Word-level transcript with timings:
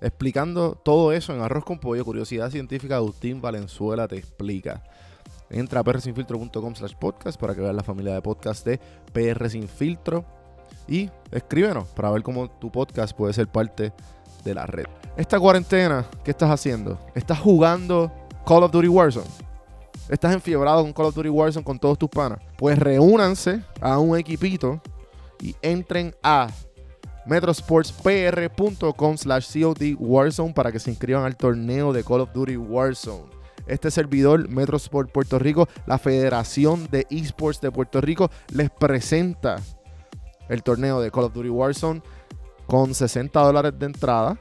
Explicando 0.00 0.74
todo 0.82 1.12
eso 1.12 1.34
en 1.34 1.42
Arroz 1.42 1.64
con 1.64 1.78
Pollo, 1.78 2.04
Curiosidad 2.04 2.50
Científica, 2.50 2.96
Agustín 2.96 3.40
Valenzuela 3.40 4.08
te 4.08 4.16
explica. 4.16 4.82
Entra 5.50 5.80
a 5.80 5.84
prsinfiltro.com 5.84 6.74
slash 6.74 6.94
podcast 6.94 7.38
para 7.38 7.54
que 7.54 7.60
veas 7.60 7.74
la 7.74 7.82
familia 7.82 8.14
de 8.14 8.22
podcast 8.22 8.64
de 8.64 8.80
PR. 9.12 9.50
Y 10.88 11.10
escríbenos 11.30 11.88
para 11.88 12.10
ver 12.10 12.22
cómo 12.22 12.48
tu 12.48 12.70
podcast 12.70 13.16
puede 13.16 13.32
ser 13.34 13.48
parte 13.48 13.92
de 14.44 14.54
la 14.54 14.66
red. 14.66 14.86
Esta 15.16 15.38
cuarentena, 15.38 16.08
¿qué 16.24 16.30
estás 16.30 16.50
haciendo? 16.50 16.98
¿Estás 17.14 17.38
jugando 17.38 18.10
Call 18.46 18.62
of 18.62 18.70
Duty 18.70 18.88
Warzone? 18.88 19.26
¿Estás 20.08 20.32
enfiebrado 20.32 20.82
con 20.82 20.92
Call 20.92 21.06
of 21.06 21.14
Duty 21.14 21.28
Warzone 21.28 21.64
con 21.64 21.78
todos 21.78 21.98
tus 21.98 22.08
panas? 22.08 22.38
Pues 22.56 22.78
reúnanse 22.78 23.62
a 23.80 23.98
un 23.98 24.18
equipito 24.18 24.80
y 25.40 25.54
entren 25.62 26.14
a 26.22 26.48
metrosportspr.com 27.30 29.16
slash 29.16 29.52
COD 29.52 29.94
Warzone 29.98 30.52
para 30.52 30.72
que 30.72 30.80
se 30.80 30.90
inscriban 30.90 31.24
al 31.24 31.36
torneo 31.36 31.92
de 31.92 32.02
Call 32.02 32.22
of 32.22 32.32
Duty 32.32 32.56
Warzone. 32.56 33.30
Este 33.68 33.92
servidor, 33.92 34.48
Metrosport 34.48 35.12
Puerto 35.12 35.38
Rico, 35.38 35.68
la 35.86 35.98
Federación 35.98 36.88
de 36.90 37.06
Esports 37.08 37.60
de 37.60 37.70
Puerto 37.70 38.00
Rico, 38.00 38.32
les 38.52 38.68
presenta 38.68 39.56
el 40.48 40.64
torneo 40.64 41.00
de 41.00 41.12
Call 41.12 41.24
of 41.24 41.32
Duty 41.32 41.50
Warzone 41.50 42.02
con 42.66 42.94
60 42.94 43.40
dólares 43.40 43.78
de 43.78 43.86
entrada 43.86 44.36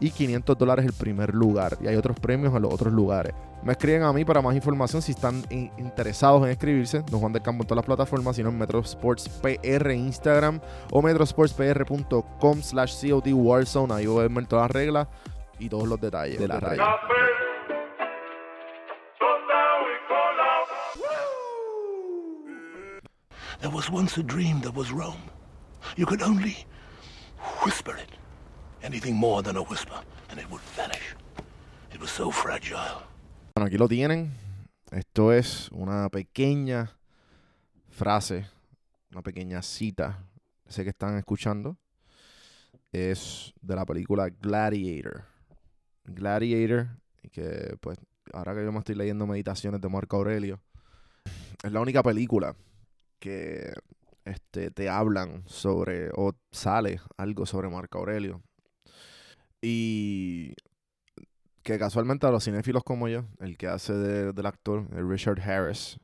y 0.00 0.10
500 0.10 0.58
dólares 0.58 0.84
el 0.84 0.92
primer 0.92 1.34
lugar. 1.34 1.78
Y 1.80 1.86
hay 1.86 1.96
otros 1.96 2.18
premios 2.18 2.54
en 2.54 2.62
los 2.62 2.72
otros 2.72 2.92
lugares. 2.92 3.34
Me 3.62 3.72
escriben 3.72 4.02
a 4.02 4.12
mí 4.12 4.24
para 4.24 4.42
más 4.42 4.54
información 4.54 5.02
si 5.02 5.12
están 5.12 5.42
interesados 5.50 6.44
en 6.44 6.50
escribirse. 6.50 7.02
Don 7.10 7.20
Juan 7.20 7.32
del 7.32 7.42
Campo 7.42 7.62
en 7.62 7.66
todas 7.66 7.78
las 7.78 7.86
plataformas, 7.86 8.36
sino 8.36 8.50
en 8.50 8.58
Metrosports 8.58 9.28
PR 9.28 9.92
Instagram 9.92 10.60
o 10.92 11.02
metrosportspr.com 11.02 12.62
slash 12.62 13.00
COD 13.00 13.32
Warzone. 13.32 13.94
Ahí 13.94 14.06
voy 14.06 14.24
a 14.24 14.28
ver 14.28 14.46
todas 14.46 14.64
las 14.64 14.70
reglas 14.70 15.08
y 15.58 15.68
todos 15.68 15.88
los 15.88 16.00
detalles 16.00 16.38
de 16.38 16.48
la 16.48 16.60
raya. 16.60 16.84
There 23.60 23.70
was 23.70 23.90
once 23.90 24.18
a 24.18 24.22
dream 24.22 24.60
that 24.60 24.74
was 24.74 24.92
Rome. 24.92 25.30
You 25.96 26.04
could 26.04 26.22
only 26.22 26.66
whisper 27.64 27.96
it. 27.96 28.10
Anything 28.86 29.14
more 29.14 29.42
than 29.42 29.56
a 29.56 29.62
whisper, 29.62 30.00
and 30.30 30.38
it 30.38 30.48
would 30.48 30.62
vanish. 30.76 31.16
It 31.92 32.00
was 32.00 32.08
so 32.08 32.30
fragile. 32.30 33.02
Bueno, 33.56 33.66
aquí 33.66 33.76
lo 33.78 33.88
tienen. 33.88 34.30
Esto 34.92 35.32
es 35.32 35.68
una 35.72 36.08
pequeña 36.08 36.96
frase, 37.88 38.46
una 39.10 39.22
pequeña 39.22 39.60
cita. 39.62 40.22
Sé 40.68 40.84
que 40.84 40.90
están 40.90 41.18
escuchando. 41.18 41.76
Es 42.92 43.52
de 43.60 43.74
la 43.74 43.84
película 43.84 44.28
Gladiator. 44.28 45.24
Gladiator, 46.04 46.86
que 47.32 47.76
pues 47.80 47.98
ahora 48.32 48.54
que 48.54 48.62
yo 48.62 48.70
me 48.70 48.78
estoy 48.78 48.94
leyendo 48.94 49.26
meditaciones 49.26 49.80
de 49.80 49.88
Marco 49.88 50.16
Aurelio, 50.16 50.60
es 51.64 51.72
la 51.72 51.80
única 51.80 52.04
película 52.04 52.54
que 53.18 53.72
este, 54.24 54.70
te 54.70 54.88
hablan 54.88 55.42
sobre, 55.46 56.10
o 56.14 56.36
sale 56.52 57.00
algo 57.16 57.46
sobre 57.46 57.68
Marco 57.68 57.98
Aurelio. 57.98 58.42
Y 59.68 60.54
que 61.64 61.76
casualmente 61.76 62.24
a 62.24 62.30
los 62.30 62.44
cinéfilos 62.44 62.84
como 62.84 63.08
yo, 63.08 63.24
el 63.40 63.58
que 63.58 63.66
hace 63.66 63.92
del 63.94 64.46
actor, 64.46 64.86
el 64.94 65.08
Richard 65.08 65.40
Harris, 65.40 65.98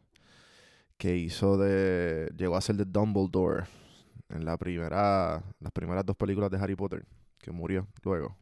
que 0.98 1.16
hizo 1.16 1.56
de. 1.56 2.32
llegó 2.36 2.56
a 2.56 2.60
ser 2.60 2.74
de 2.74 2.86
Dumbledore 2.86 3.66
en 4.30 4.44
la 4.44 4.56
primera. 4.56 5.44
las 5.60 5.72
primeras 5.72 6.04
dos 6.04 6.16
películas 6.16 6.50
de 6.50 6.58
Harry 6.58 6.74
Potter, 6.74 7.06
que 7.38 7.52
murió 7.52 7.86
luego. 8.02 8.36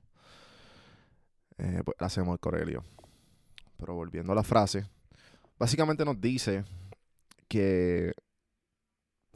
Eh, 1.58 1.82
pues 1.84 1.98
hace 1.98 2.22
Marco 2.22 2.48
Aurelio. 2.48 2.82
Pero 3.76 3.92
volviendo 3.92 4.32
a 4.32 4.36
la 4.36 4.42
frase, 4.42 4.86
básicamente 5.58 6.02
nos 6.02 6.18
dice 6.18 6.64
que 7.46 8.14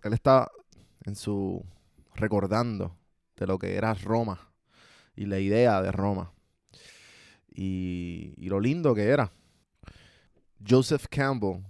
él 0.03 0.13
está 0.15 0.51
en 1.05 1.15
su 1.15 1.63
recordando 2.15 2.97
de 3.37 3.47
lo 3.47 3.59
que 3.59 3.77
era 3.77 3.93
Roma 3.93 4.54
y 5.17 5.27
la 5.27 5.39
idea 5.39 5.81
de 5.83 5.93
Roma 5.93 6.35
y, 7.55 8.35
lo 8.49 8.61
lindo 8.61 8.95
que 8.95 9.09
era. 9.09 9.33
Joseph 10.67 11.07
Campbell 11.09 11.63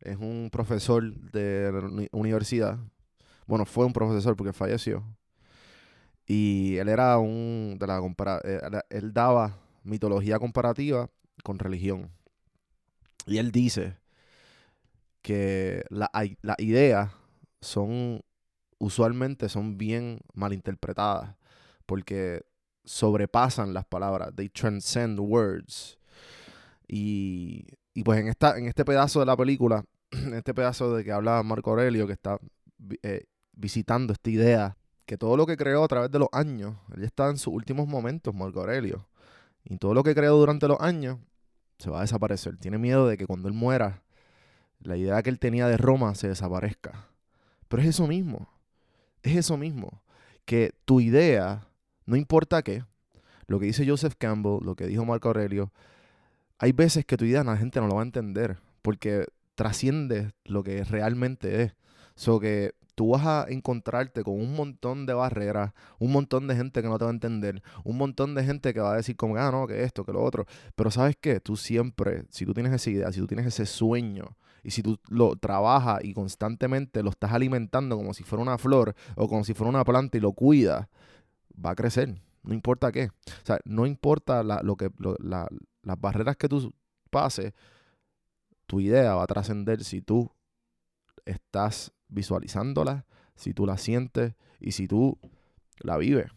es 0.00 0.16
un 0.16 0.48
profesor 0.50 1.14
de 1.14 1.70
la 1.72 2.08
universidad. 2.12 2.78
Bueno, 3.46 3.64
fue 3.64 3.86
un 3.86 3.92
profesor 3.92 4.36
porque 4.36 4.52
falleció. 4.52 5.04
Y 6.26 6.76
él 6.76 6.88
era 6.88 7.18
un 7.18 7.76
de 7.78 7.86
la 7.86 8.00
eh, 8.44 8.60
él 8.90 9.12
daba 9.12 9.58
mitología 9.84 10.38
comparativa 10.38 11.08
con 11.44 11.58
religión. 11.58 12.10
Y 13.26 13.38
él 13.38 13.52
dice 13.52 13.98
que 15.22 15.84
las 15.88 16.08
la 16.42 16.56
ideas 16.58 17.12
son 17.60 18.22
usualmente 18.78 19.48
son 19.48 19.78
bien 19.78 20.20
malinterpretadas 20.34 21.34
porque 21.86 22.44
sobrepasan 22.86 23.74
las 23.74 23.84
palabras. 23.84 24.30
They 24.34 24.48
transcend 24.48 25.20
words. 25.20 25.98
Y, 26.88 27.66
y 27.92 28.02
pues 28.02 28.20
en, 28.20 28.28
esta, 28.28 28.56
en 28.56 28.66
este 28.66 28.84
pedazo 28.84 29.20
de 29.20 29.26
la 29.26 29.36
película, 29.36 29.84
en 30.10 30.34
este 30.34 30.54
pedazo 30.54 30.96
de 30.96 31.04
que 31.04 31.12
habla 31.12 31.42
Marco 31.42 31.70
Aurelio, 31.70 32.06
que 32.06 32.14
está 32.14 32.38
eh, 33.02 33.26
visitando 33.52 34.12
esta 34.12 34.30
idea, 34.30 34.76
que 35.04 35.18
todo 35.18 35.36
lo 35.36 35.46
que 35.46 35.56
creó 35.56 35.84
a 35.84 35.88
través 35.88 36.10
de 36.10 36.18
los 36.18 36.28
años, 36.32 36.76
él 36.94 37.04
está 37.04 37.28
en 37.28 37.38
sus 37.38 37.52
últimos 37.52 37.86
momentos, 37.86 38.34
Marco 38.34 38.60
Aurelio, 38.60 39.06
y 39.64 39.76
todo 39.78 39.94
lo 39.94 40.02
que 40.02 40.14
creó 40.14 40.36
durante 40.36 40.68
los 40.68 40.80
años 40.80 41.18
se 41.78 41.90
va 41.90 41.98
a 41.98 42.02
desaparecer. 42.02 42.56
Tiene 42.56 42.78
miedo 42.78 43.06
de 43.06 43.16
que 43.16 43.26
cuando 43.26 43.48
él 43.48 43.54
muera, 43.54 44.02
la 44.80 44.96
idea 44.96 45.22
que 45.22 45.30
él 45.30 45.38
tenía 45.38 45.68
de 45.68 45.76
Roma 45.76 46.14
se 46.14 46.28
desaparezca. 46.28 47.08
Pero 47.68 47.82
es 47.82 47.88
eso 47.88 48.06
mismo, 48.06 48.48
es 49.22 49.36
eso 49.36 49.56
mismo, 49.56 50.02
que 50.44 50.72
tu 50.84 51.00
idea 51.00 51.66
no 52.06 52.16
importa 52.16 52.62
qué, 52.62 52.84
lo 53.46 53.60
que 53.60 53.66
dice 53.66 53.86
Joseph 53.86 54.14
Campbell, 54.18 54.64
lo 54.64 54.74
que 54.74 54.86
dijo 54.86 55.04
Marco 55.04 55.28
Aurelio, 55.28 55.72
hay 56.58 56.72
veces 56.72 57.04
que 57.04 57.16
tu 57.16 57.24
idea 57.24 57.44
la 57.44 57.56
gente 57.56 57.80
no 57.80 57.86
lo 57.86 57.96
va 57.96 58.02
a 58.02 58.04
entender 58.04 58.58
porque 58.82 59.26
trasciende 59.54 60.32
lo 60.44 60.62
que 60.62 60.84
realmente 60.84 61.62
es. 61.62 61.74
So 62.14 62.40
que 62.40 62.74
tú 62.94 63.10
vas 63.10 63.26
a 63.26 63.46
encontrarte 63.48 64.24
con 64.24 64.34
un 64.34 64.54
montón 64.54 65.04
de 65.04 65.12
barreras, 65.12 65.72
un 65.98 66.12
montón 66.12 66.46
de 66.48 66.56
gente 66.56 66.80
que 66.80 66.88
no 66.88 66.96
te 66.98 67.04
va 67.04 67.10
a 67.10 67.14
entender, 67.14 67.62
un 67.84 67.98
montón 67.98 68.34
de 68.34 68.42
gente 68.42 68.72
que 68.72 68.80
va 68.80 68.94
a 68.94 68.96
decir 68.96 69.16
como, 69.16 69.36
ah, 69.36 69.50
no, 69.50 69.66
que 69.66 69.82
esto, 69.82 70.04
que 70.04 70.12
lo 70.12 70.22
otro. 70.22 70.46
Pero 70.74 70.90
sabes 70.90 71.16
qué, 71.20 71.40
tú 71.40 71.56
siempre, 71.56 72.24
si 72.30 72.46
tú 72.46 72.54
tienes 72.54 72.72
esa 72.72 72.90
idea, 72.90 73.12
si 73.12 73.20
tú 73.20 73.26
tienes 73.26 73.46
ese 73.46 73.66
sueño, 73.66 74.36
y 74.66 74.72
si 74.72 74.82
tú 74.82 74.98
lo 75.08 75.36
trabajas 75.36 76.02
y 76.02 76.12
constantemente 76.12 77.04
lo 77.04 77.10
estás 77.10 77.30
alimentando 77.32 77.96
como 77.96 78.12
si 78.12 78.24
fuera 78.24 78.42
una 78.42 78.58
flor 78.58 78.96
o 79.14 79.28
como 79.28 79.44
si 79.44 79.54
fuera 79.54 79.70
una 79.70 79.84
planta 79.84 80.18
y 80.18 80.20
lo 80.20 80.32
cuidas, 80.32 80.88
va 81.64 81.70
a 81.70 81.74
crecer. 81.74 82.20
No 82.42 82.54
importa 82.54 82.92
qué. 82.92 83.06
O 83.06 83.46
sea, 83.46 83.58
no 83.64 83.86
importa 83.86 84.42
lo 84.42 84.76
que, 84.76 84.90
las 85.18 86.00
barreras 86.00 86.36
que 86.36 86.48
tú 86.48 86.72
pases, 87.10 87.52
tu 88.66 88.80
idea 88.80 89.14
va 89.14 89.24
a 89.24 89.26
trascender 89.26 89.84
si 89.84 90.02
tú 90.02 90.30
estás 91.24 91.92
visualizándola, 92.08 93.06
si 93.34 93.52
tú 93.52 93.66
la 93.66 93.76
sientes 93.78 94.34
y 94.60 94.72
si 94.72 94.86
tú 94.86 95.18
la 95.78 95.96
vives. 95.96 96.30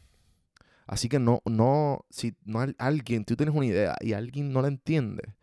Así 0.87 1.07
que 1.07 1.19
no, 1.19 1.41
no, 1.45 2.05
si 2.09 2.35
no 2.45 2.65
alguien, 2.79 3.23
tú 3.23 3.35
tienes 3.35 3.53
una 3.53 3.67
idea 3.67 3.95
y 4.01 4.13
alguien 4.13 4.51
no 4.51 4.61
la 4.63 4.69
entiende, 4.69 5.35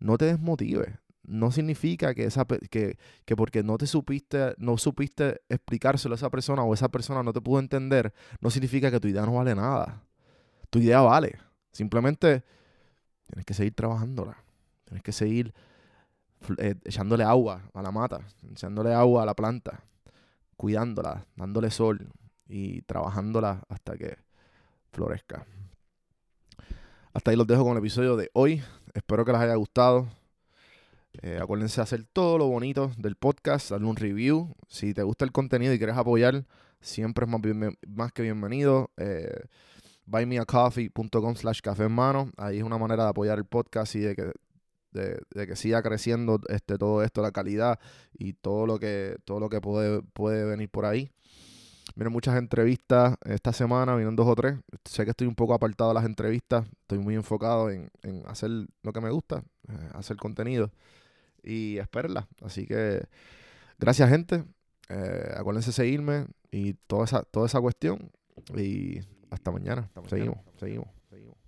no 0.00 0.18
te 0.18 0.24
desmotives. 0.24 0.98
No 1.30 1.52
significa 1.52 2.12
que 2.12 2.24
esa 2.24 2.44
que, 2.44 2.98
que 3.24 3.36
porque 3.36 3.62
no 3.62 3.78
te 3.78 3.86
supiste, 3.86 4.54
no 4.58 4.76
supiste 4.78 5.42
explicárselo 5.48 6.14
a 6.14 6.16
esa 6.16 6.28
persona 6.28 6.64
o 6.64 6.74
esa 6.74 6.88
persona 6.88 7.22
no 7.22 7.32
te 7.32 7.40
pudo 7.40 7.60
entender, 7.60 8.12
no 8.40 8.50
significa 8.50 8.90
que 8.90 8.98
tu 8.98 9.06
idea 9.06 9.24
no 9.24 9.34
vale 9.34 9.54
nada. 9.54 10.02
Tu 10.70 10.80
idea 10.80 11.00
vale. 11.00 11.38
Simplemente 11.70 12.42
tienes 13.26 13.46
que 13.46 13.54
seguir 13.54 13.74
trabajándola. 13.74 14.42
Tienes 14.84 15.04
que 15.04 15.12
seguir 15.12 15.54
eh, 16.58 16.74
echándole 16.84 17.22
agua 17.22 17.62
a 17.74 17.82
la 17.82 17.92
mata, 17.92 18.26
echándole 18.50 18.92
agua 18.92 19.22
a 19.22 19.26
la 19.26 19.34
planta, 19.34 19.84
cuidándola, 20.56 21.26
dándole 21.36 21.70
sol 21.70 22.08
y 22.48 22.82
trabajándola 22.82 23.62
hasta 23.68 23.96
que 23.96 24.18
florezca. 24.90 25.46
Hasta 27.12 27.30
ahí 27.30 27.36
los 27.36 27.46
dejo 27.46 27.62
con 27.62 27.72
el 27.72 27.78
episodio 27.78 28.16
de 28.16 28.30
hoy. 28.32 28.62
Espero 28.94 29.24
que 29.24 29.32
les 29.32 29.40
haya 29.40 29.54
gustado. 29.54 30.08
Eh, 31.22 31.38
acuérdense 31.40 31.76
de 31.76 31.82
hacer 31.82 32.04
todo 32.04 32.38
lo 32.38 32.46
bonito 32.46 32.92
del 32.96 33.16
podcast, 33.16 33.70
darle 33.70 33.86
un 33.86 33.96
review. 33.96 34.54
Si 34.68 34.94
te 34.94 35.02
gusta 35.02 35.24
el 35.24 35.32
contenido 35.32 35.72
y 35.74 35.78
quieres 35.78 35.96
apoyar, 35.96 36.46
siempre 36.80 37.26
es 37.26 37.30
más, 37.30 37.40
más 37.86 38.12
que 38.12 38.22
bienvenido. 38.22 38.90
Eh, 38.96 39.44
buymeacoffee.com 40.06 41.36
slash 41.36 41.60
café 41.60 41.84
en 41.84 41.92
mano. 41.92 42.30
Ahí 42.36 42.58
es 42.58 42.64
una 42.64 42.78
manera 42.78 43.04
de 43.04 43.10
apoyar 43.10 43.38
el 43.38 43.44
podcast 43.44 43.94
y 43.94 44.00
de 44.00 44.16
que 44.16 44.32
de, 44.92 45.46
que 45.46 45.56
siga 45.56 45.82
creciendo 45.82 46.40
este, 46.48 46.78
todo 46.78 47.02
esto, 47.02 47.22
la 47.22 47.32
calidad 47.32 47.78
y 48.12 48.32
todo 48.34 48.66
lo 48.66 48.78
que, 48.78 49.16
todo 49.24 49.40
lo 49.40 49.48
que 49.48 49.60
puede, 49.60 50.02
puede 50.02 50.44
venir 50.44 50.68
por 50.68 50.84
ahí. 50.84 51.10
Miren 52.00 52.14
muchas 52.14 52.36
entrevistas 52.36 53.18
esta 53.26 53.52
semana, 53.52 53.94
vienen 53.94 54.16
dos 54.16 54.26
o 54.26 54.34
tres. 54.34 54.58
Sé 54.86 55.04
que 55.04 55.10
estoy 55.10 55.26
un 55.26 55.34
poco 55.34 55.52
apartado 55.52 55.90
de 55.90 55.94
las 55.96 56.06
entrevistas, 56.06 56.64
estoy 56.80 56.98
muy 56.98 57.14
enfocado 57.14 57.70
en, 57.70 57.90
hacer 58.26 58.50
lo 58.82 58.92
que 58.94 59.02
me 59.02 59.10
gusta, 59.10 59.44
eh, 59.68 59.90
hacer 59.92 60.16
contenido 60.16 60.70
y 61.42 61.76
esperarla. 61.76 62.26
Así 62.42 62.66
que 62.66 63.02
gracias 63.78 64.08
gente, 64.08 64.46
eh, 64.88 65.34
acuérdense 65.36 65.72
seguirme 65.72 66.24
y 66.50 66.72
toda 66.86 67.04
esa, 67.04 67.22
toda 67.22 67.44
esa 67.44 67.60
cuestión 67.60 68.10
y 68.56 69.00
hasta 69.28 69.50
mañana. 69.50 69.90
seguimos, 70.08 70.38
seguimos, 70.56 70.88
seguimos. 71.10 71.39